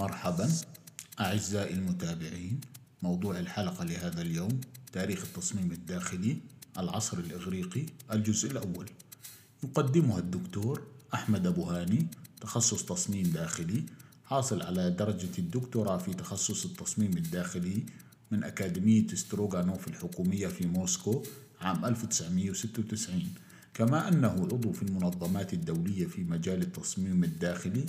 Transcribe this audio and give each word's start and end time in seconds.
مرحبا 0.00 0.50
أعزائي 1.20 1.74
المتابعين 1.74 2.60
موضوع 3.02 3.38
الحلقة 3.38 3.84
لهذا 3.84 4.22
اليوم 4.22 4.60
تاريخ 4.92 5.22
التصميم 5.22 5.72
الداخلي 5.72 6.36
العصر 6.78 7.18
الإغريقي 7.18 7.86
الجزء 8.12 8.50
الأول. 8.50 8.90
يقدمها 9.64 10.18
الدكتور 10.18 10.82
أحمد 11.14 11.46
أبو 11.46 11.64
هاني 11.64 12.06
تخصص 12.40 12.84
تصميم 12.84 13.22
داخلي 13.22 13.84
حاصل 14.24 14.62
على 14.62 14.90
درجة 14.90 15.38
الدكتوراه 15.38 15.98
في 15.98 16.14
تخصص 16.14 16.64
التصميم 16.64 17.16
الداخلي 17.16 17.86
من 18.30 18.44
أكاديمية 18.44 19.06
ستروغانوف 19.06 19.88
الحكومية 19.88 20.46
في 20.46 20.66
موسكو 20.66 21.22
عام 21.60 21.84
1996 21.84 23.34
كما 23.74 24.08
أنه 24.08 24.28
عضو 24.28 24.72
في 24.72 24.82
المنظمات 24.82 25.52
الدولية 25.54 26.06
في 26.06 26.24
مجال 26.24 26.62
التصميم 26.62 27.24
الداخلي 27.24 27.84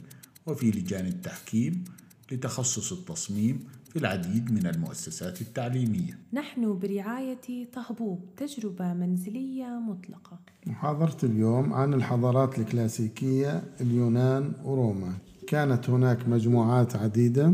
وفي 0.47 0.71
لجان 0.71 1.05
التحكيم 1.05 1.83
لتخصص 2.31 2.91
التصميم 2.91 3.59
في 3.89 3.99
العديد 3.99 4.51
من 4.51 4.67
المؤسسات 4.67 5.41
التعليمية. 5.41 6.17
نحن 6.33 6.79
برعاية 6.79 7.67
طهبوب 7.73 8.19
تجربة 8.37 8.93
منزلية 8.93 9.65
مطلقة. 9.65 10.39
محاضرة 10.65 11.17
اليوم 11.23 11.73
عن 11.73 11.93
الحضارات 11.93 12.59
الكلاسيكية 12.59 13.63
اليونان 13.81 14.53
وروما. 14.63 15.13
كانت 15.47 15.89
هناك 15.89 16.27
مجموعات 16.27 16.95
عديدة 16.95 17.53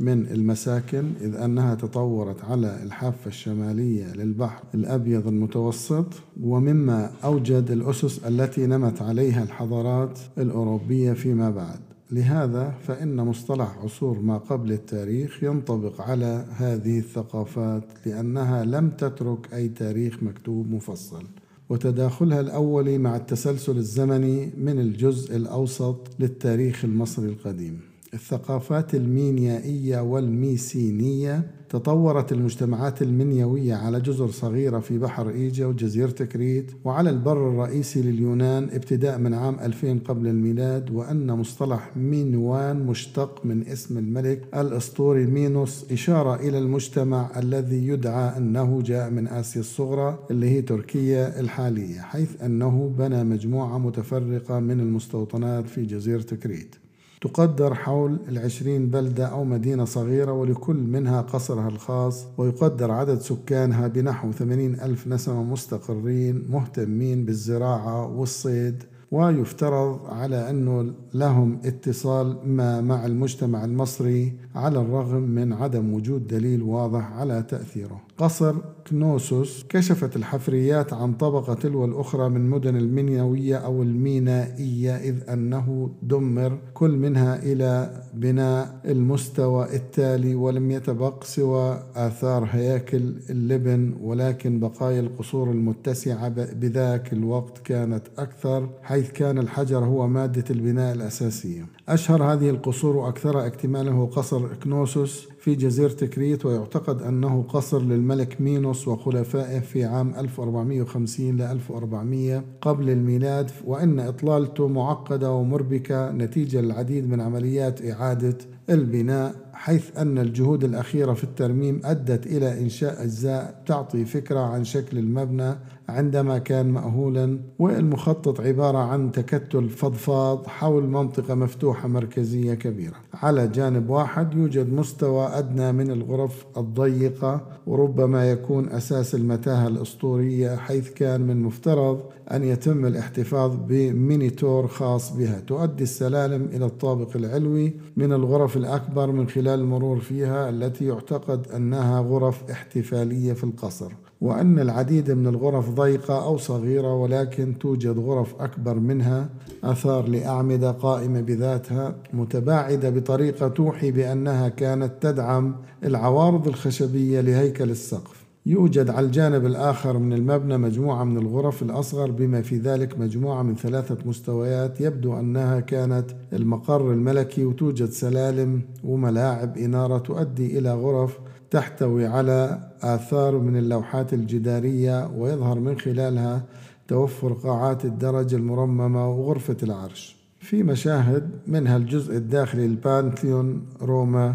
من 0.00 0.26
المساكن 0.26 1.12
إذ 1.20 1.34
أنها 1.34 1.74
تطورت 1.74 2.44
على 2.44 2.82
الحافة 2.82 3.28
الشمالية 3.28 4.12
للبحر 4.12 4.64
الأبيض 4.74 5.26
المتوسط 5.26 6.06
ومما 6.40 7.10
أوجد 7.24 7.70
الأسس 7.70 8.18
التي 8.18 8.66
نمت 8.66 9.02
عليها 9.02 9.42
الحضارات 9.42 10.18
الأوروبية 10.38 11.12
فيما 11.12 11.50
بعد. 11.50 11.80
لهذا 12.10 12.74
فإن 12.86 13.16
مصطلح 13.16 13.78
عصور 13.78 14.18
ما 14.18 14.38
قبل 14.38 14.72
التاريخ 14.72 15.42
ينطبق 15.42 16.00
على 16.00 16.44
هذه 16.56 16.98
الثقافات 16.98 17.82
لأنها 18.06 18.64
لم 18.64 18.90
تترك 18.90 19.54
أي 19.54 19.68
تاريخ 19.68 20.22
مكتوب 20.22 20.70
مفصل 20.70 21.24
وتداخلها 21.68 22.40
الأولي 22.40 22.98
مع 22.98 23.16
التسلسل 23.16 23.76
الزمني 23.76 24.50
من 24.58 24.80
الجزء 24.80 25.36
الأوسط 25.36 26.08
للتاريخ 26.20 26.84
المصري 26.84 27.28
القديم. 27.28 27.80
الثقافات 28.14 28.94
المينيائية 28.94 30.00
والميسينية 30.00 31.50
تطورت 31.68 32.32
المجتمعات 32.32 33.02
المنيوية 33.02 33.74
على 33.74 34.00
جزر 34.00 34.30
صغيرة 34.30 34.78
في 34.78 34.98
بحر 34.98 35.30
إيجا 35.30 35.66
وجزيرة 35.66 36.10
كريت 36.10 36.72
وعلى 36.84 37.10
البر 37.10 37.48
الرئيسي 37.48 38.02
لليونان 38.02 38.64
ابتداء 38.64 39.18
من 39.18 39.34
عام 39.34 39.60
2000 39.60 39.98
قبل 40.04 40.26
الميلاد 40.26 40.90
وأن 40.90 41.26
مصطلح 41.26 41.96
مينوان 41.96 42.86
مشتق 42.86 43.46
من 43.46 43.66
اسم 43.66 43.98
الملك 43.98 44.42
الأسطوري 44.54 45.26
مينوس 45.26 45.92
إشارة 45.92 46.34
إلى 46.34 46.58
المجتمع 46.58 47.38
الذي 47.38 47.88
يدعى 47.88 48.36
أنه 48.36 48.82
جاء 48.82 49.10
من 49.10 49.28
آسيا 49.28 49.60
الصغرى 49.60 50.18
اللي 50.30 50.50
هي 50.50 50.62
تركيا 50.62 51.40
الحالية 51.40 52.00
حيث 52.00 52.42
أنه 52.42 52.94
بنى 52.98 53.24
مجموعة 53.24 53.78
متفرقة 53.78 54.60
من 54.60 54.80
المستوطنات 54.80 55.68
في 55.68 55.84
جزيرة 55.84 56.22
كريت. 56.22 56.76
تقدر 57.20 57.74
حول 57.74 58.18
العشرين 58.28 58.90
بلدة 58.90 59.26
أو 59.26 59.44
مدينة 59.44 59.84
صغيرة 59.84 60.32
ولكل 60.32 60.76
منها 60.76 61.20
قصرها 61.20 61.68
الخاص 61.68 62.26
ويقدر 62.38 62.90
عدد 62.90 63.18
سكانها 63.20 63.88
بنحو 63.88 64.32
ثمانين 64.32 64.80
ألف 64.80 65.06
نسمة 65.08 65.42
مستقرين 65.42 66.44
مهتمين 66.50 67.24
بالزراعة 67.24 68.06
والصيد. 68.06 68.82
ويفترض 69.10 70.00
على 70.06 70.50
أنه 70.50 70.92
لهم 71.14 71.58
اتصال 71.64 72.38
ما 72.44 72.80
مع 72.80 73.06
المجتمع 73.06 73.64
المصري 73.64 74.32
على 74.56 74.78
الرغم 74.80 75.22
من 75.22 75.52
عدم 75.52 75.94
وجود 75.94 76.26
دليل 76.26 76.62
واضح 76.62 77.12
على 77.12 77.42
تأثيره. 77.42 78.00
قصر 78.18 78.56
كنوسوس 78.90 79.64
كشفت 79.68 80.16
الحفريات 80.16 80.92
عن 80.92 81.12
طبقة 81.12 81.54
تلو 81.54 81.84
الأخرى 81.84 82.28
من 82.28 82.50
مدن 82.50 82.76
المنيوية 82.76 83.56
أو 83.56 83.82
المينائية 83.82 84.96
إذ 84.96 85.30
أنه 85.30 85.90
دمر 86.02 86.58
كل 86.74 86.90
منها 86.90 87.42
إلى 87.42 88.02
بناء 88.14 88.80
المستوى 88.84 89.76
التالي 89.76 90.34
ولم 90.34 90.70
يتبق 90.70 91.24
سوى 91.24 91.82
آثار 91.96 92.48
هياكل 92.50 93.14
اللبن 93.30 93.94
ولكن 94.02 94.60
بقايا 94.60 95.00
القصور 95.00 95.50
المتسعة 95.50 96.28
بذاك 96.28 97.12
الوقت 97.12 97.58
كانت 97.58 98.02
أكثر 98.18 98.68
حيث 98.82 99.10
كان 99.10 99.38
الحجر 99.38 99.84
هو 99.84 100.06
مادة 100.08 100.44
البناء 100.50 100.94
الأساسية. 100.94 101.75
أشهر 101.88 102.22
هذه 102.32 102.50
القصور 102.50 102.96
وأكثرها 102.96 103.46
اكتمالا 103.46 103.92
هو 103.92 104.06
قصر 104.06 104.54
كنوسوس 104.54 105.28
في 105.38 105.54
جزيرة 105.54 105.92
كريت 105.92 106.46
ويعتقد 106.46 107.02
أنه 107.02 107.42
قصر 107.48 107.82
للملك 107.82 108.40
مينوس 108.40 108.88
وخلفائه 108.88 109.60
في 109.60 109.84
عام 109.84 110.14
1450 110.14 111.36
ل 111.36 111.42
1400 111.42 112.44
قبل 112.60 112.90
الميلاد 112.90 113.50
وإن 113.64 114.00
إطلالته 114.00 114.68
معقدة 114.68 115.32
ومربكة 115.32 116.12
نتيجة 116.12 116.60
للعديد 116.60 117.08
من 117.10 117.20
عمليات 117.20 117.84
إعادة 117.90 118.38
البناء. 118.70 119.45
حيث 119.56 119.98
أن 119.98 120.18
الجهود 120.18 120.64
الأخيرة 120.64 121.12
في 121.12 121.24
الترميم 121.24 121.80
أدت 121.84 122.26
إلى 122.26 122.60
إنشاء 122.60 123.02
أجزاء 123.02 123.62
تعطي 123.66 124.04
فكرة 124.04 124.40
عن 124.40 124.64
شكل 124.64 124.98
المبنى 124.98 125.54
عندما 125.88 126.38
كان 126.38 126.70
مأهولا 126.70 127.38
والمخطط 127.58 128.40
عبارة 128.40 128.78
عن 128.78 129.12
تكتل 129.12 129.68
فضفاض 129.68 130.46
حول 130.46 130.86
منطقة 130.86 131.34
مفتوحة 131.34 131.88
مركزية 131.88 132.54
كبيرة. 132.54 132.94
على 133.14 133.48
جانب 133.48 133.90
واحد 133.90 134.34
يوجد 134.34 134.72
مستوى 134.72 135.26
أدنى 135.26 135.72
من 135.72 135.90
الغرف 135.90 136.46
الضيقة 136.56 137.46
وربما 137.66 138.30
يكون 138.30 138.68
أساس 138.68 139.14
المتاهة 139.14 139.68
الأسطورية 139.68 140.56
حيث 140.56 140.90
كان 140.90 141.20
من 141.20 141.42
مفترض 141.42 142.00
أن 142.32 142.44
يتم 142.44 142.86
الاحتفاظ 142.86 143.56
بمينيتور 143.68 144.66
خاص 144.66 145.12
بها. 145.12 145.40
تؤدي 145.40 145.82
السلالم 145.82 146.48
إلى 146.52 146.66
الطابق 146.66 147.16
العلوي 147.16 147.72
من 147.96 148.12
الغرف 148.12 148.56
الأكبر 148.56 149.12
من 149.12 149.28
خلال 149.28 149.45
المرور 149.54 150.00
فيها 150.00 150.48
التي 150.48 150.84
يعتقد 150.84 151.48
أنها 151.56 152.00
غرف 152.00 152.50
احتفالية 152.50 153.32
في 153.32 153.44
القصر 153.44 153.92
وأن 154.20 154.58
العديد 154.58 155.10
من 155.10 155.26
الغرف 155.26 155.70
ضيقة 155.70 156.24
أو 156.24 156.38
صغيرة 156.38 156.94
ولكن 156.94 157.58
توجد 157.58 157.98
غرف 157.98 158.34
أكبر 158.40 158.74
منها 158.74 159.28
أثار 159.64 160.08
لأعمدة 160.08 160.70
قائمة 160.70 161.20
بذاتها 161.20 161.96
متباعدة 162.12 162.90
بطريقة 162.90 163.48
توحي 163.48 163.90
بأنها 163.90 164.48
كانت 164.48 164.92
تدعم 165.00 165.56
العوارض 165.84 166.48
الخشبية 166.48 167.20
لهيكل 167.20 167.70
السقف. 167.70 168.25
يوجد 168.46 168.90
على 168.90 169.06
الجانب 169.06 169.46
الآخر 169.46 169.98
من 169.98 170.12
المبنى 170.12 170.58
مجموعة 170.58 171.04
من 171.04 171.16
الغرف 171.16 171.62
الأصغر 171.62 172.10
بما 172.10 172.42
في 172.42 172.58
ذلك 172.58 172.98
مجموعة 172.98 173.42
من 173.42 173.54
ثلاثة 173.54 173.98
مستويات. 174.04 174.80
يبدو 174.80 175.18
أنها 175.18 175.60
كانت 175.60 176.10
المقر 176.32 176.92
الملكي 176.92 177.44
وتوجد 177.44 177.90
سلالم 177.90 178.62
وملاعب 178.84 179.58
إنارة 179.58 179.98
تؤدي 179.98 180.58
إلى 180.58 180.74
غرف 180.74 181.18
تحتوي 181.50 182.06
على 182.06 182.70
آثار 182.82 183.38
من 183.38 183.56
اللوحات 183.56 184.14
الجدارية 184.14 185.10
ويظهر 185.16 185.58
من 185.58 185.78
خلالها 185.78 186.42
توفر 186.88 187.32
قاعات 187.32 187.84
الدرج 187.84 188.34
المرممة 188.34 189.10
وغرفة 189.10 189.56
العرش. 189.62 190.16
في 190.40 190.62
مشاهد 190.62 191.30
منها 191.46 191.76
الجزء 191.76 192.16
الداخلي 192.16 192.66
البانثيون 192.66 193.66
روما 193.82 194.34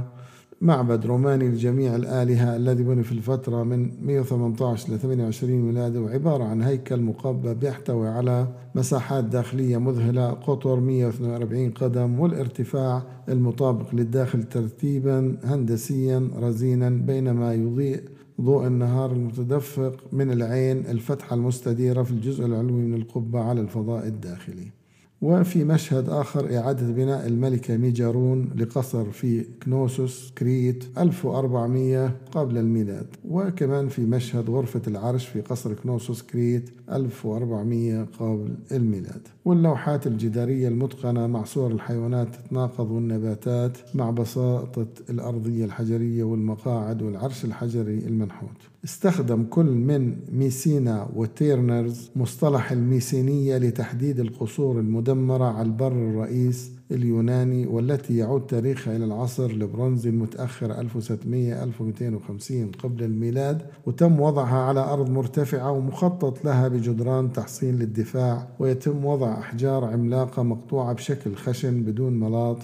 معبد 0.61 1.05
روماني 1.05 1.49
لجميع 1.49 1.95
الآلهة 1.95 2.55
الذي 2.55 2.83
بني 2.83 3.03
في 3.03 3.11
الفترة 3.11 3.63
من 3.63 3.91
118 4.01 4.93
ل 4.93 4.99
28 4.99 5.61
ميلادي 5.61 5.97
وعبارة 5.97 6.43
عن 6.43 6.61
هيكل 6.61 7.01
مقبب 7.01 7.63
يحتوي 7.63 8.07
على 8.07 8.47
مساحات 8.75 9.23
داخلية 9.23 9.77
مذهلة 9.77 10.29
قطر 10.29 10.79
142 10.79 11.69
قدم 11.71 12.19
والارتفاع 12.19 13.03
المطابق 13.29 13.95
للداخل 13.95 14.43
ترتيبا 14.43 15.37
هندسيا 15.43 16.29
رزينا 16.39 16.89
بينما 16.89 17.53
يضيء 17.53 18.01
ضوء 18.41 18.67
النهار 18.67 19.11
المتدفق 19.11 19.95
من 20.11 20.31
العين 20.31 20.77
الفتحة 20.77 21.33
المستديرة 21.35 22.03
في 22.03 22.11
الجزء 22.11 22.45
العلوي 22.45 22.81
من 22.81 22.93
القبة 22.93 23.39
على 23.39 23.61
الفضاء 23.61 24.07
الداخلي. 24.07 24.80
وفي 25.21 25.63
مشهد 25.63 26.09
آخر 26.09 26.57
إعادة 26.57 26.91
بناء 26.91 27.27
لملكة 27.27 27.77
ميجارون 27.77 28.49
لقصر 28.55 29.11
في 29.11 29.45
كنوسوس 29.63 30.31
كريت 30.37 30.83
1400 30.97 32.15
قبل 32.31 32.57
الميلاد. 32.57 33.07
وكمان 33.29 33.87
في 33.87 34.01
مشهد 34.01 34.49
غرفة 34.49 34.81
العرش 34.87 35.25
في 35.27 35.41
قصر 35.41 35.73
كنوسوس 35.73 36.21
كريت 36.21 36.69
1400 36.91 38.07
قبل 38.19 38.55
الميلاد. 38.71 39.21
واللوحات 39.45 40.07
الجدارية 40.07 40.67
المتقنة 40.67 41.27
مع 41.27 41.43
صور 41.43 41.71
الحيوانات 41.71 42.35
تتناقض 42.35 42.91
والنباتات 42.91 43.77
مع 43.95 44.09
بساطة 44.11 44.87
الأرضية 45.09 45.65
الحجرية 45.65 46.23
والمقاعد 46.23 47.01
والعرش 47.01 47.45
الحجري 47.45 47.97
المنحوت. 47.97 48.70
استخدم 48.85 49.43
كل 49.43 49.65
من 49.65 50.15
ميسينا 50.31 51.09
وتيرنز 51.15 52.11
مصطلح 52.15 52.71
الميسينية 52.71 53.57
لتحديد 53.57 54.19
القصور 54.19 54.79
المدمرة 54.79 55.45
على 55.45 55.65
البر 55.65 55.91
الرئيس 55.91 56.71
اليوناني 56.91 57.67
والتي 57.67 58.17
يعود 58.17 58.47
تاريخها 58.47 58.95
إلى 58.95 59.05
العصر 59.05 59.45
البرونزي 59.45 60.09
المتأخر 60.09 60.79
1600 60.79 61.63
1250 61.63 62.71
قبل 62.71 63.03
الميلاد 63.03 63.61
وتم 63.85 64.19
وضعها 64.19 64.57
على 64.57 64.79
أرض 64.79 65.09
مرتفعة 65.09 65.71
ومخطط 65.71 66.45
لها 66.45 66.67
بجدران 66.67 67.31
تحصين 67.33 67.75
للدفاع 67.75 68.47
ويتم 68.59 69.05
وضع 69.05 69.39
أحجار 69.39 69.85
عملاقة 69.85 70.43
مقطوعة 70.43 70.93
بشكل 70.93 71.35
خشن 71.35 71.83
بدون 71.83 72.19
ملاط 72.19 72.57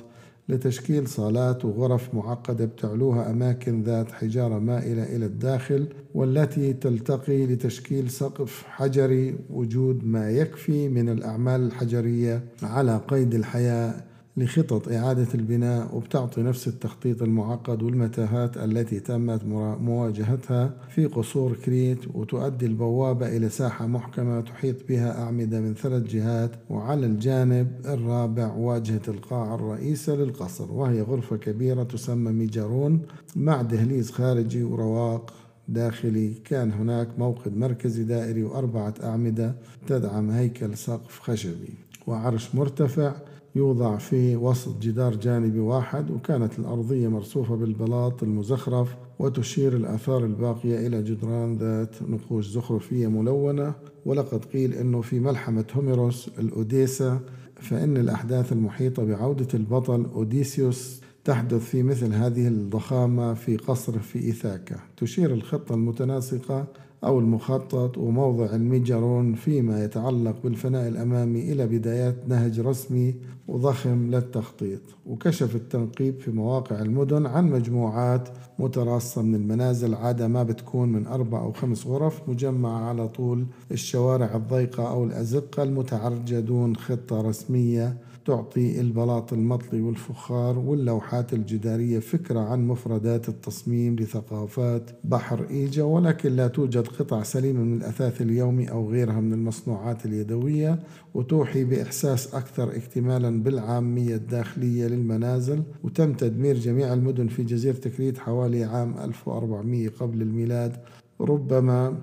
لتشكيل 0.50 1.08
صالات 1.08 1.66
وغرف 1.66 2.14
معقدة 2.16 2.66
بتعلوها 2.66 3.30
أماكن 3.32 3.84
ذات 3.84 4.12
حجارة 4.12 4.60
مائلة 4.60 5.04
إلى 5.04 5.26
الداخل 5.26 5.88
والتي 6.14 6.74
تلتقي 6.74 7.46
لتشكيل 7.46 8.10
سقف 8.10 8.64
حجري 8.68 9.36
وجود 9.50 10.06
ما 10.06 10.30
يكفي 10.32 10.90
من 10.90 11.10
الأعمال 11.10 11.62
الحجرية 11.62 12.44
على 12.64 13.02
قيد 13.08 13.36
الحياة 13.36 13.94
لخطط 14.38 14.88
إعادة 14.88 15.28
البناء 15.36 15.96
وبتعطي 15.96 16.42
نفس 16.42 16.68
التخطيط 16.68 17.22
المعقد 17.22 17.84
والمتاهات 17.84 18.58
التي 18.58 19.00
تمت 19.00 19.46
مواجهتها 19.82 20.74
في 20.90 21.06
قصور 21.06 21.54
كريت 21.66 22.00
وتؤدي 22.14 22.66
البوابة 22.66 23.38
إلى 23.38 23.50
ساحة 23.50 23.88
محكمة 23.88 24.42
تحيط 24.42 24.76
بها 24.90 25.24
أعمدة 25.24 25.60
من 25.60 25.74
ثلاث 25.74 26.04
جهات 26.04 26.52
وعلى 26.70 27.06
الجانب 27.06 27.68
الرابع 27.86 28.54
واجهة 28.54 29.02
القاعة 29.08 29.56
الرئيسة 29.56 30.16
للقصر 30.16 30.72
وهي 30.72 31.02
غرفة 31.02 31.38
كبيرة 31.38 31.84
تسمى 31.84 32.32
ميجارون 32.32 33.02
مع 33.36 33.62
دهليز 33.62 34.12
خارجي 34.12 34.64
ورواق 34.64 35.34
داخلي. 35.68 36.34
كان 36.34 36.72
هناك 36.72 37.20
موقد 37.20 37.58
مركزي 37.58 38.04
دائري 38.04 38.44
وأربعة 38.44 38.94
أعمدة 39.04 39.56
تدعم 39.88 40.30
هيكل 40.30 40.78
سقف 40.78 41.20
خشبي 41.20 41.74
وعرش 42.08 42.56
مرتفع 42.56 43.16
يوضع 43.58 43.98
في 43.98 44.36
وسط 44.36 44.80
جدار 44.82 45.16
جانبي 45.16 45.60
واحد 45.60 46.12
وكانت 46.12 46.60
الأرضية 46.60 47.08
مرصوفة 47.08 47.56
بالبلاط 47.56 48.24
المزخرف 48.24 48.96
وتشير 49.20 49.76
الآثار 49.76 50.26
الباقية 50.26 50.88
إلى 50.88 51.04
جدران 51.04 51.58
ذات 51.58 51.96
نقوش 52.02 52.48
زخرفية 52.48 53.08
ملونة. 53.08 53.74
ولقد 54.06 54.46
قيل 54.46 54.74
أنه 54.74 55.02
في 55.02 55.20
ملحمة 55.20 55.66
هوميروس 55.76 56.30
الأوديسا 56.40 57.20
فإن 57.56 57.98
الأحداث 57.98 58.52
المحيطة 58.52 59.04
بعودة 59.04 59.48
البطل 59.54 60.06
أوديسيوس 60.16 61.02
تحدث 61.24 61.62
في 61.70 61.84
مثل 61.84 62.14
هذه 62.14 62.48
الضخامة 62.48 63.34
في 63.34 63.58
قصر 63.58 64.00
في 64.00 64.20
إيثاكا. 64.20 64.80
تشير 64.98 65.34
الخطة 65.34 65.76
المتناسقة 65.76 66.68
أو 67.04 67.20
المخطط 67.20 67.98
وموضع 67.98 68.46
الميجرون 68.46 69.34
فيما 69.34 69.84
يتعلق 69.84 70.36
بالفناء 70.44 70.88
الأمامي 70.88 71.52
إلى 71.52 71.68
بدايات 71.68 72.16
نهج 72.28 72.60
رسمي 72.60 73.16
وضخم 73.48 74.12
للتخطيط. 74.12 74.82
وكشف 75.06 75.56
التنقيب 75.56 76.20
في 76.20 76.32
مواقع 76.32 76.82
المدن 76.82 77.26
عن 77.26 77.52
مجموعات 77.52 78.30
متراصة 78.60 79.22
من 79.22 79.36
المنازل 79.36 79.96
عادة 79.96 80.28
ما 80.28 80.44
بتكون 80.44 80.92
من 80.92 81.08
أربع 81.08 81.42
أو 81.42 81.52
خمس 81.52 81.88
غرف 81.88 82.30
مجمعة 82.30 82.80
على 82.90 83.08
طول 83.08 83.46
الشوارع 83.72 84.36
الضيقة 84.36 84.90
أو 84.90 85.04
الأزقة 85.04 85.64
المتعرجة 85.64 86.40
دون 86.40 86.76
خطة 86.76 87.22
رسمية 87.22 87.98
تعطي 88.28 88.82
البلاط 88.82 89.34
المطلي 89.34 89.82
والفخار 89.82 90.60
واللوحات 90.60 91.34
الجدارية 91.34 92.00
فكرة 92.00 92.40
عن 92.40 92.68
مفردات 92.68 93.30
التصميم 93.30 93.96
لثقافات 93.96 94.92
بحر 95.04 95.48
إيجا 95.50 95.84
ولكن 95.84 96.36
لا 96.36 96.48
توجد 96.48 96.88
قطع 96.88 97.24
سليمة 97.24 97.64
من 97.64 97.78
الأثاث 97.78 98.22
اليومي 98.22 98.72
أو 98.72 98.90
غيرها 98.90 99.20
من 99.20 99.34
المصنوعات 99.34 100.06
اليدوية 100.06 100.80
وتوحي 101.14 101.64
بإحساس 101.64 102.36
أكثر 102.36 102.76
اكتمالا 102.76 103.44
بالعامية 103.44 104.16
الداخلية 104.16 104.88
للمنازل 104.88 105.64
وتم 105.84 106.14
تدمير 106.14 106.56
جميع 106.56 106.94
المدن 106.94 107.28
في 107.28 107.44
جزيرة 107.44 107.78
كريت 107.78 108.18
حوالي 108.18 108.64
عام 108.64 108.98
1400 108.98 109.90
قبل 109.90 110.22
الميلاد 110.22 110.78
ربما 111.22 111.98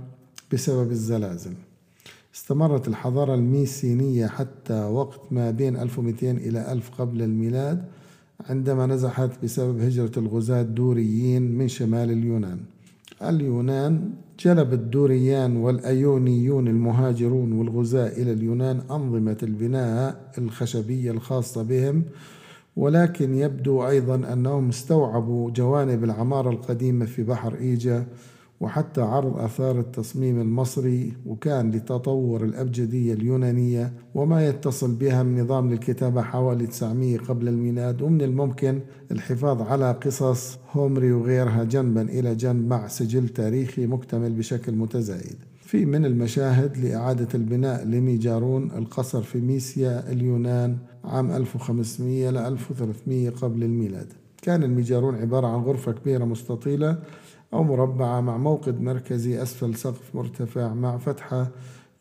بسبب 0.53 0.91
الزلازل. 0.91 1.55
استمرت 2.35 2.89
الحضارة 2.89 3.35
الميسينية 3.35 4.27
حتى 4.27 4.85
وقت 4.85 5.21
ما 5.31 5.51
بين 5.51 5.77
1200 5.77 6.31
إلى 6.31 6.73
1000 6.73 7.01
قبل 7.01 7.23
الميلاد 7.23 7.85
عندما 8.51 8.87
نزحت 8.87 9.31
بسبب 9.45 9.81
هجرة 9.81 10.11
الغزاة 10.17 10.61
الدوريين 10.61 11.59
من 11.59 11.69
شمال 11.69 12.11
اليونان. 12.11 12.59
اليونان 13.23 14.11
جلب 14.41 14.73
الدوريان 14.73 15.57
والأيونيون 15.57 16.69
المهاجرون 16.69 17.53
والغزاة 17.53 18.09
إلى 18.09 18.33
اليونان 18.33 18.81
أنظمة 18.91 19.39
البناء 19.43 20.31
الخشبية 20.39 21.11
الخاصة 21.11 21.63
بهم 21.63 22.03
ولكن 22.77 23.35
يبدو 23.35 23.87
أيضا 23.87 24.33
أنهم 24.33 24.69
استوعبوا 24.69 25.51
جوانب 25.51 26.05
العمارة 26.05 26.51
القديمة 26.51 27.05
في 27.05 27.23
بحر 27.23 27.55
إيجا 27.55 28.07
وحتى 28.65 29.01
عرض 29.01 29.39
آثار 29.39 29.81
التصميم 29.81 30.41
المصري 30.41 31.13
وكان 31.27 31.71
لتطور 31.71 32.45
الأبجدية 32.45 33.15
اليونانية 33.15 33.93
وما 34.15 34.49
يتصل 34.49 34.95
بها 34.95 35.23
من 35.23 35.41
نظام 35.41 35.71
للكتابة 35.71 36.23
حوالي 36.23 36.67
900 36.67 37.19
قبل 37.19 37.49
الميلاد. 37.49 38.03
ومن 38.03 38.23
الممكن 38.23 38.81
الحفاظ 39.11 39.63
على 39.63 39.93
قصص 39.93 40.59
هومري 40.73 41.13
وغيرها 41.13 41.65
جنبا 41.65 42.03
إلى 42.03 42.35
جنب 42.35 42.69
مع 42.69 42.89
سجل 42.89 43.29
تاريخي 43.29 43.87
مكتمل 43.87 44.33
بشكل 44.33 44.73
متزايد. 44.73 45.37
في 45.61 45.85
من 45.85 46.05
المشاهد 46.05 46.77
لإعادة 46.77 47.29
البناء 47.35 47.85
لميجارون 47.85 48.71
القصر 48.71 49.23
في 49.23 49.41
ميسيا 49.41 50.13
اليونان 50.13 50.77
عام 51.05 51.31
1500 51.31 52.31
ل 52.31 52.37
1300 52.37 53.31
قبل 53.31 53.63
الميلاد. 53.63 54.13
كان 54.43 54.63
الميجارون 54.63 55.15
عبارة 55.15 55.47
عن 55.47 55.61
غرفة 55.61 55.93
كبيرة 55.93 56.25
مستطيلة 56.25 56.99
أو 57.55 57.63
مربعة 57.63 58.21
مع 58.21 58.37
موقد 58.37 58.81
مركزي 58.81 59.43
أسفل 59.43 59.75
سقف 59.75 60.15
مرتفع 60.15 60.75
مع 60.75 60.99
فتحة 60.99 61.51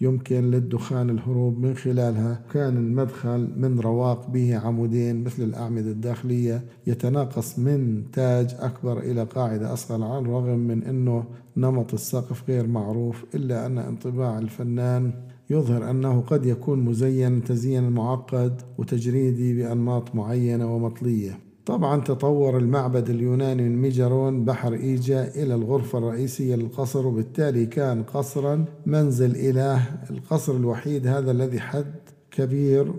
يمكن 0.01 0.51
للدخان 0.51 1.09
الهروب 1.09 1.59
من 1.59 1.75
خلالها. 1.75 2.41
كان 2.53 2.77
المدخل 2.77 3.49
من 3.57 3.79
رواق 3.79 4.29
به 4.29 4.57
عمودين 4.57 5.23
مثل 5.23 5.43
الأعمدة 5.43 5.91
الداخلية 5.91 6.63
يتناقص 6.87 7.59
من 7.59 8.03
تاج 8.11 8.55
أكبر 8.59 8.99
إلى 8.99 9.23
قاعدة 9.23 9.73
أصغر 9.73 10.03
على 10.03 10.19
الرغم 10.19 10.59
من 10.59 10.83
أنه 10.83 11.23
نمط 11.57 11.93
السقف 11.93 12.49
غير 12.49 12.67
معروف 12.67 13.25
إلا 13.35 13.65
أن 13.65 13.77
انطباع 13.77 14.39
الفنان 14.39 15.13
يظهر 15.49 15.89
أنه 15.89 16.21
قد 16.21 16.45
يكون 16.45 16.79
مزين 16.79 17.43
تزيين 17.43 17.89
معقد 17.89 18.61
وتجريدي 18.77 19.53
بأنماط 19.53 20.15
معينة 20.15 20.75
ومطلية. 20.75 21.52
طبعا 21.65 22.01
تطور 22.01 22.57
المعبد 22.57 23.09
اليوناني 23.09 23.63
من 23.63 23.81
ميجرون 23.81 24.45
بحر 24.45 24.73
إيجا 24.73 25.27
إلى 25.35 25.55
الغرفة 25.55 25.97
الرئيسية 25.97 26.55
للقصر 26.55 27.07
وبالتالي 27.07 27.65
كان 27.65 28.03
قصرا 28.03 28.65
منزل 28.85 29.35
إله. 29.35 29.81
القصر 30.09 30.55
الوحيد 30.55 31.07
هذا 31.07 31.31
الذي 31.31 31.59
حد 31.59 31.93
كبير 32.31 32.93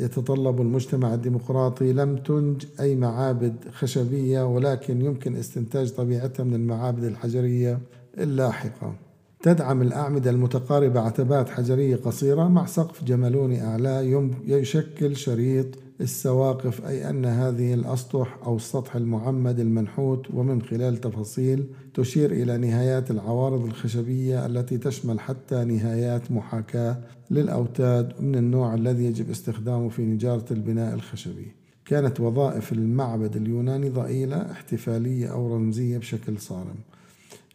يتطلب 0.00 0.60
المجتمع 0.60 1.14
الديمقراطي. 1.14 1.92
لم 1.92 2.16
تنج 2.16 2.64
أي 2.80 2.96
معابد 2.96 3.54
خشبية 3.72 4.46
ولكن 4.46 5.02
يمكن 5.02 5.36
استنتاج 5.36 5.90
طبيعتها 5.90 6.44
من 6.44 6.54
المعابد 6.54 7.04
الحجرية 7.04 7.78
اللاحقة. 8.18 8.94
تدعم 9.42 9.82
الأعمدة 9.82 10.30
المتقاربة 10.30 11.00
عتبات 11.00 11.48
حجرية 11.48 11.96
قصيرة 11.96 12.48
مع 12.48 12.66
سقف 12.66 13.04
جملوني 13.04 13.64
أعلى 13.66 14.30
يشكل 14.46 15.16
شريط 15.16 15.66
السواقف 16.00 16.86
أي 16.86 17.10
أن 17.10 17.24
هذه 17.24 17.74
الأسطح 17.74 18.38
أو 18.46 18.56
السطح 18.56 18.96
المعمد 18.96 19.60
المنحوت 19.60 20.26
ومن 20.34 20.62
خلال 20.62 20.96
تفاصيل 20.96 21.66
تشير 21.94 22.32
إلى 22.32 22.56
نهايات 22.58 23.10
العوارض 23.10 23.64
الخشبية 23.64 24.46
التي 24.46 24.78
تشمل 24.78 25.20
حتى 25.20 25.64
نهايات 25.64 26.30
محاكاة 26.30 26.98
للأوتاد 27.30 28.22
من 28.22 28.34
النوع 28.34 28.74
الذي 28.74 29.04
يجب 29.04 29.30
استخدامه 29.30 29.88
في 29.88 30.02
نجارة 30.02 30.44
البناء 30.50 30.94
الخشبي. 30.94 31.46
كانت 31.84 32.20
وظائف 32.20 32.72
المعبد 32.72 33.36
اليوناني 33.36 33.88
ضئيلة 33.88 34.50
احتفالية 34.50 35.32
أو 35.32 35.54
رمزية 35.54 35.98
بشكل 35.98 36.38
صارم. 36.38 36.76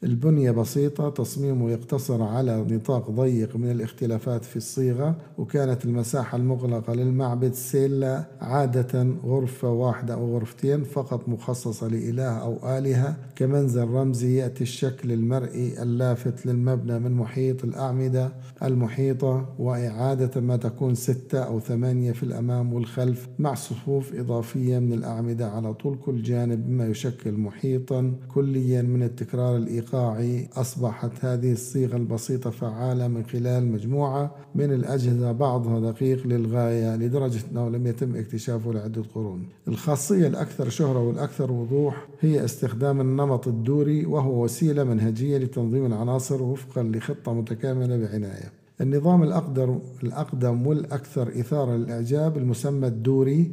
البنية 0.03 0.51
بسيطة 0.51 1.09
تصميمه 1.09 1.71
يقتصر 1.71 2.23
على 2.23 2.65
نطاق 2.69 3.11
ضيق 3.11 3.55
من 3.55 3.71
الاختلافات 3.71 4.45
في 4.45 4.55
الصيغة 4.55 5.15
وكانت 5.37 5.85
المساحة 5.85 6.37
المغلقة 6.37 6.93
للمعبد 6.93 7.53
سيلا 7.53 8.25
عادة 8.41 9.07
غرفة 9.25 9.69
واحدة 9.69 10.13
أو 10.13 10.35
غرفتين 10.35 10.83
فقط 10.83 11.29
مخصصة 11.29 11.87
لإله 11.87 12.23
أو 12.23 12.77
آلهة. 12.77 13.15
كمنزل 13.35 13.87
رمزي 13.87 14.37
يأتي 14.37 14.61
الشكل 14.63 15.11
المرئي 15.11 15.81
اللافت 15.83 16.45
للمبنى 16.45 16.99
من 16.99 17.11
محيط 17.11 17.63
الأعمدة 17.63 18.31
المحيطة 18.63 19.45
وإعادة 19.59 20.41
ما 20.41 20.57
تكون 20.57 20.95
ستة 20.95 21.39
أو 21.39 21.59
ثمانية 21.59 22.11
في 22.11 22.23
الأمام 22.23 22.73
والخلف 22.73 23.27
مع 23.39 23.53
صفوف 23.53 24.15
إضافية 24.15 24.79
من 24.79 24.93
الأعمدة 24.93 25.49
على 25.49 25.73
طول. 25.73 25.97
كل 26.05 26.21
جانب 26.21 26.69
مما 26.69 26.87
يشكل 26.87 27.31
محيطا 27.31 28.13
كليا 28.27 28.81
من 28.81 29.03
التكرار 29.03 29.57
الإيقاعي. 29.57 29.88
الإيقاعي 29.93 30.49
أصبحت 30.53 31.11
هذه 31.25 31.51
الصيغة 31.51 31.95
البسيطة 31.97 32.49
فعالة 32.49 33.07
من 33.07 33.23
خلال 33.23 33.71
مجموعة 33.71 34.35
من 34.55 34.73
الأجهزة 34.73 35.31
بعضها 35.31 35.91
دقيق 35.91 36.27
للغاية 36.27 36.95
لدرجة 36.95 37.41
أنه 37.51 37.69
لم 37.69 37.87
يتم 37.87 38.15
اكتشافه 38.15 38.71
لعدة 38.73 39.03
قرون. 39.15 39.47
الخاصية 39.67 40.27
الأكثر 40.27 40.69
شهرة 40.69 40.99
والأكثر 40.99 41.51
وضوح 41.51 42.07
هي 42.21 42.45
استخدام 42.45 43.01
النمط 43.01 43.47
الدوري 43.47 44.05
وهو 44.05 44.43
وسيلة 44.43 44.83
منهجية 44.83 45.37
لتنظيم 45.37 45.85
العناصر 45.85 46.43
وفقا 46.43 46.83
لخطة 46.83 47.33
متكاملة 47.33 47.97
بعناية. 47.97 48.58
النظام 48.81 49.23
الأقدر 49.23 49.79
الأقدم 50.03 50.67
والأكثر 50.67 51.27
إثارة 51.39 51.75
للإعجاب 51.75 52.37
المسمى 52.37 52.87
الدوري 52.87 53.51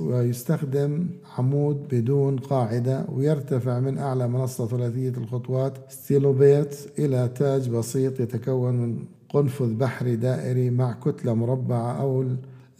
ويستخدم 0.00 1.06
عمود 1.38 1.88
بدون 1.90 2.36
قاعدة 2.38 3.06
ويرتفع 3.12 3.80
من 3.80 3.98
أعلى 3.98 4.28
منصة 4.28 4.66
ثلاثية 4.66 5.08
الخطوات 5.08 5.78
ستيلوبيت 5.88 6.76
إلى 6.98 7.30
تاج 7.34 7.68
بسيط 7.68 8.20
يتكون 8.20 8.74
من 8.74 8.98
قنفذ 9.28 9.74
بحري 9.74 10.16
دائري 10.16 10.70
مع 10.70 10.92
كتلة 10.92 11.34
مربعة 11.34 12.00
أو 12.00 12.24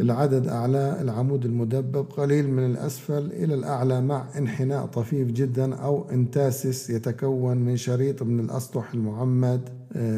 العدد 0.00 0.48
أعلى 0.48 0.98
العمود 1.00 1.44
المدبب 1.44 2.06
قليل 2.16 2.50
من 2.50 2.66
الأسفل 2.66 3.32
إلى 3.32 3.54
الأعلى 3.54 4.00
مع 4.00 4.26
انحناء 4.38 4.86
طفيف 4.86 5.28
جدا 5.28 5.74
أو 5.74 6.10
انتاسس 6.10 6.90
يتكون 6.90 7.56
من 7.56 7.76
شريط 7.76 8.22
من 8.22 8.40
الأسطح 8.40 8.94
المعمد. 8.94 9.68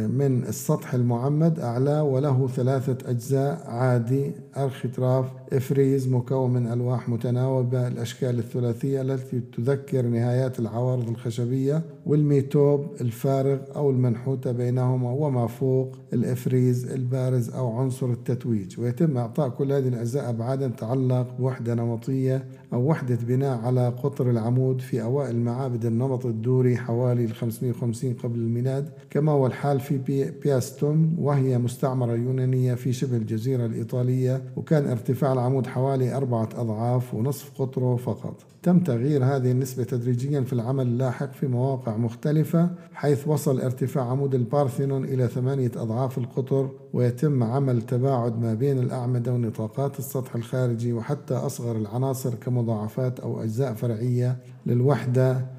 من 0.08 0.44
السطح 0.48 0.94
المعمد 0.94 1.60
أعلاه 1.60 2.02
وله 2.02 2.48
ثلاثة 2.48 3.10
أجزاء 3.10 3.62
عادي 3.66 4.32
أرختراف 4.56 5.26
إفريز 5.52 6.08
مكون 6.08 6.50
من 6.52 6.66
ألواح 6.66 7.08
متناوبة 7.08 7.88
الأشكال 7.88 8.38
الثلاثية 8.38 9.02
التي 9.02 9.40
تذكر 9.56 10.02
نهايات 10.06 10.58
العوارض 10.60 11.08
الخشبية 11.08 11.82
والميتوب 12.06 12.86
الفارغ 13.00 13.58
أو 13.76 13.90
المنحوتة 13.90 14.52
بينهما 14.52 15.10
وما 15.10 15.46
فوق 15.46 15.96
الإفريز 16.12 16.92
البارز 16.92 17.50
أو 17.50 17.76
عنصر 17.78 18.06
التتويج. 18.06 18.80
ويتم 18.80 19.18
إعطاء 19.18 19.48
كل 19.48 19.72
هذه 19.72 19.88
الأجزاء 19.88 20.30
أبعادا 20.30 20.68
تتعلق 20.68 21.36
بوحدة 21.38 21.74
نمطية 21.74 22.44
أو 22.72 22.90
وحدة 22.90 23.18
بناء 23.22 23.58
على 23.58 23.88
قطر 23.88 24.30
العمود 24.30 24.80
في 24.80 25.02
أوائل 25.02 25.36
معابد 25.36 25.84
النمط 25.84 26.26
الدوري 26.26 26.76
حوالي 26.76 27.28
550 27.28 28.12
قبل 28.14 28.38
الميلاد 28.38 28.88
كما 29.10 29.32
هو 29.32 29.46
الحال 29.46 29.67
في 29.76 30.30
بياستون 30.42 31.16
وهي 31.18 31.58
مستعمرة 31.58 32.12
يونانية 32.12 32.74
في 32.74 32.92
شبه 32.92 33.16
الجزيرة 33.16 33.66
الإيطالية 33.66 34.42
وكان 34.56 34.88
ارتفاع 34.90 35.32
العمود 35.32 35.66
حوالي 35.66 36.16
أربعة 36.16 36.48
أضعاف 36.56 37.14
ونصف 37.14 37.62
قطره 37.62 37.96
فقط. 37.96 38.34
تم 38.62 38.80
تغيير 38.80 39.24
هذه 39.24 39.50
النسبة 39.50 39.84
تدريجيا 39.84 40.40
في 40.40 40.52
العمل 40.52 40.86
اللاحق 40.86 41.32
في 41.32 41.46
مواقع 41.46 41.96
مختلفة 41.96 42.70
حيث 42.92 43.28
وصل 43.28 43.60
ارتفاع 43.60 44.04
عمود 44.04 44.34
البارثينون 44.34 45.04
إلى 45.04 45.28
ثمانية 45.28 45.70
أضعاف 45.76 46.18
القطر 46.18 46.70
ويتم 46.92 47.42
عمل 47.42 47.82
تباعد 47.82 48.40
ما 48.40 48.54
بين 48.54 48.78
الأعمدة 48.78 49.32
ونطاقات 49.32 49.98
السطح 49.98 50.34
الخارجي 50.34 50.92
وحتى 50.92 51.34
أصغر 51.34 51.76
العناصر 51.76 52.34
كمضاعفات 52.34 53.20
أو 53.20 53.42
أجزاء 53.42 53.74
فرعية 53.74 54.36
للوحدة 54.66 55.57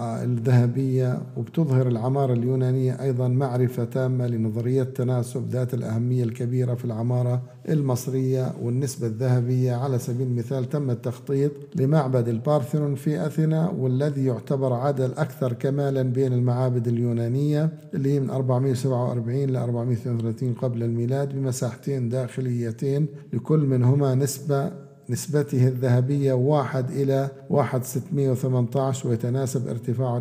الذهبية 0.00 1.22
وبتظهر 1.36 1.88
العمارة 1.88 2.32
اليونانية 2.32 3.02
أيضا 3.02 3.28
معرفة 3.28 3.84
تامة 3.84 4.26
لنظرية 4.26 4.82
تناسب 4.82 5.48
ذات 5.50 5.74
الأهمية 5.74 6.24
الكبيرة 6.24 6.74
في 6.74 6.84
العمارة 6.84 7.42
المصرية 7.68 8.52
والنسبة 8.62 9.06
الذهبية 9.06 9.72
على 9.72 9.98
سبيل 9.98 10.26
المثال 10.26 10.68
تم 10.68 10.90
التخطيط 10.90 11.52
لمعبد 11.74 12.28
البارثينون 12.28 12.94
في 12.94 13.26
أثينا 13.26 13.70
والذي 13.70 14.24
يعتبر 14.24 14.72
عدد 14.72 15.00
الأكثر 15.00 15.52
كمالا 15.52 16.02
بين 16.02 16.32
المعابد 16.32 16.88
اليونانية 16.88 17.70
اللي 17.94 18.12
هي 18.14 18.20
من 18.20 18.30
447 18.30 19.36
ل 19.46 19.56
432 19.56 20.54
قبل 20.54 20.82
الميلاد 20.82 21.34
بمساحتين 21.34 22.08
داخليتين 22.08 23.06
لكل 23.32 23.58
منهما 23.60 24.14
نسبة 24.14 24.85
نسبته 25.10 25.68
الذهبية 25.68 26.32
واحد 26.32 26.90
إلى 26.90 27.28
واحد 27.50 27.84
ستمائة 27.84 28.30
وثمانية 28.30 28.92
ويتناسب 29.04 29.68
ارتفاعه 29.68 30.18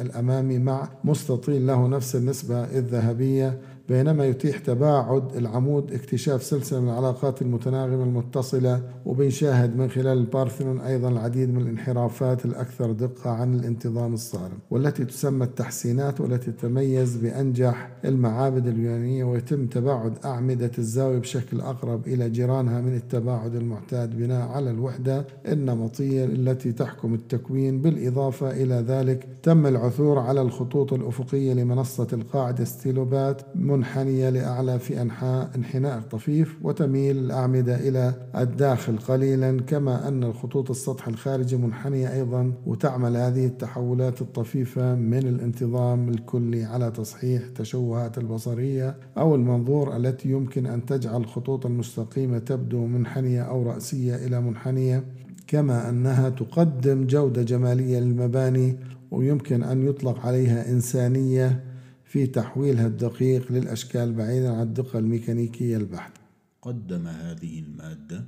الأمامي 0.00 0.58
مع 0.58 0.88
مستطيل 1.04 1.66
له 1.66 1.88
نفس 1.88 2.16
النسبة 2.16 2.64
الذهبية. 2.64 3.58
بينما 3.88 4.26
يتيح 4.26 4.58
تباعد 4.58 5.36
العمود 5.36 5.92
اكتشاف 5.92 6.42
سلسلة 6.42 6.80
من 6.80 6.88
العلاقات 6.88 7.42
المتناغمة 7.42 8.04
المتصلة 8.04 8.82
وبنشاهد 9.06 9.76
من 9.76 9.90
خلال 9.90 10.18
البارثنون 10.18 10.80
أيضا 10.80 11.08
العديد 11.08 11.54
من 11.54 11.62
الانحرافات 11.62 12.44
الأكثر 12.44 12.92
دقة 12.92 13.30
عن 13.30 13.54
الانتظام 13.54 14.14
الصارم 14.14 14.58
والتي 14.70 15.04
تسمى 15.04 15.44
التحسينات 15.44 16.20
والتي 16.20 16.52
تتميز 16.52 17.16
بأنجح 17.16 17.90
المعابد 18.04 18.66
اليونانية 18.66 19.24
ويتم 19.24 19.66
تباعد 19.66 20.12
أعمدة 20.24 20.70
الزاوية 20.78 21.18
بشكل 21.18 21.60
أقرب 21.60 22.06
إلى 22.06 22.30
جيرانها 22.30 22.80
من 22.80 22.94
التباعد 22.96 23.54
المعتاد 23.54 24.16
بناء 24.18 24.48
على 24.48 24.70
الوحدة 24.70 25.24
النمطية 25.48 26.24
التي 26.24 26.72
تحكم 26.72 27.14
التكوين. 27.14 27.82
بالإضافة 27.82 28.50
إلى 28.50 28.74
ذلك 28.74 29.28
تم 29.42 29.66
العثور 29.66 30.18
على 30.18 30.42
الخطوط 30.42 30.92
الأفقية 30.92 31.52
لمنصة 31.52 32.06
القاعدة 32.12 32.64
ستيلوبات 32.64 33.42
منحنية 33.76 34.30
لأعلى 34.30 34.78
في 34.78 35.02
أنحاء 35.02 35.50
انحناء 35.56 36.00
طفيف 36.00 36.56
وتميل 36.62 37.18
الأعمدة 37.18 37.88
إلى 37.88 38.14
الداخل 38.36 38.98
قليلا 38.98 39.60
كما 39.60 40.08
أن 40.08 40.24
الخطوط 40.24 40.70
السطح 40.70 41.08
الخارجي 41.08 41.56
منحنية 41.56 42.12
أيضا 42.12 42.52
وتعمل 42.66 43.16
هذه 43.16 43.46
التحولات 43.46 44.22
الطفيفة 44.22 44.94
من 44.94 45.18
الانتظام 45.18 46.08
الكلي 46.08 46.64
على 46.64 46.90
تصحيح 46.90 47.42
التشوهات 47.42 48.18
البصرية 48.18 48.96
أو 49.18 49.34
المنظور 49.34 49.96
التي 49.96 50.28
يمكن 50.30 50.66
أن 50.66 50.86
تجعل 50.86 51.20
الخطوط 51.20 51.66
المستقيمة 51.66 52.38
تبدو 52.38 52.86
منحنية 52.86 53.42
أو 53.42 53.62
رأسية 53.62 54.14
إلى 54.16 54.40
منحنية 54.40 55.04
كما 55.46 55.88
أنها 55.88 56.28
تقدم 56.28 57.06
جودة 57.06 57.42
جمالية 57.42 57.98
للمباني 57.98 58.76
ويمكن 59.10 59.62
أن 59.62 59.86
يطلق 59.86 60.26
عليها 60.26 60.70
إنسانية 60.70 61.60
في 62.06 62.26
تحويلها 62.26 62.86
الدقيق 62.86 63.52
للأشكال 63.52 64.12
بعيدا 64.12 64.52
عن 64.52 64.62
الدقة 64.62 64.98
الميكانيكية 64.98 65.76
البحتة. 65.76 66.20
قدم 66.62 67.06
هذه 67.06 67.58
المادة 67.58 68.24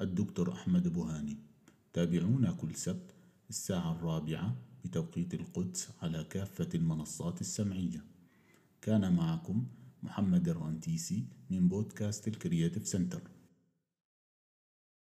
الدكتور 0.00 0.52
أحمد 0.52 0.88
بوهاني. 0.88 1.36
تابعونا 1.92 2.52
كل 2.52 2.74
سبت 2.74 3.14
الساعة 3.50 3.92
الرابعة 3.92 4.56
بتوقيت 4.84 5.34
القدس 5.34 5.88
على 6.02 6.24
كافة 6.30 6.68
المنصات 6.74 7.40
السمعية. 7.40 8.04
كان 8.82 9.12
معكم 9.12 9.64
محمد 10.02 10.48
الرنتيسي 10.48 11.24
من 11.50 11.68
بودكاست 11.68 12.28
ال 12.28 12.34
creative 12.34 12.86
center. 12.86 13.22